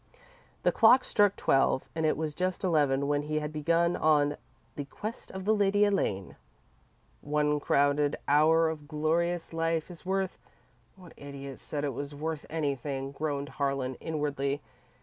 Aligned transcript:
The 0.63 0.71
clock 0.71 1.03
struck 1.03 1.35
twelve, 1.35 1.87
and 1.93 2.07
it 2.07 2.17
was 2.17 2.33
just 2.33 2.63
eleven 2.63 3.07
when 3.07 3.21
he 3.21 3.37
had 3.37 3.53
begun 3.53 3.95
on 3.95 4.35
The 4.75 4.85
Quest 4.85 5.29
of 5.29 5.45
the 5.45 5.53
Lady 5.53 5.85
Elaine. 5.85 6.37
"'One 7.21 7.59
crowded 7.59 8.15
hour 8.27 8.67
of 8.67 8.87
glorious 8.87 9.53
life 9.53 9.91
is 9.91 10.03
worth' 10.03 10.39
what 10.95 11.13
idiot 11.17 11.59
said 11.59 11.83
it 11.83 11.93
was 11.93 12.15
worth 12.15 12.47
anything?" 12.49 13.11
groaned 13.11 13.49
Harlan, 13.49 13.93
inwardly. 14.01 14.63